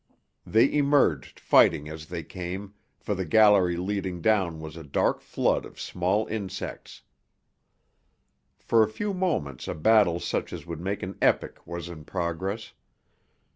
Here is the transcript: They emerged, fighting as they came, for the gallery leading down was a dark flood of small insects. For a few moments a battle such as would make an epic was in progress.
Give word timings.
They 0.47 0.73
emerged, 0.73 1.39
fighting 1.39 1.87
as 1.87 2.07
they 2.07 2.23
came, 2.23 2.73
for 2.97 3.13
the 3.13 3.23
gallery 3.23 3.77
leading 3.77 4.19
down 4.19 4.59
was 4.59 4.75
a 4.75 4.83
dark 4.83 5.19
flood 5.21 5.63
of 5.63 5.79
small 5.79 6.25
insects. 6.25 7.03
For 8.57 8.81
a 8.81 8.89
few 8.89 9.13
moments 9.13 9.67
a 9.67 9.75
battle 9.75 10.19
such 10.19 10.53
as 10.53 10.65
would 10.65 10.81
make 10.81 11.03
an 11.03 11.19
epic 11.21 11.67
was 11.67 11.87
in 11.87 12.03
progress. 12.03 12.73